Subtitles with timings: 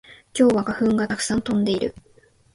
[0.35, 1.93] 今日は花粉がたくさん飛んでいる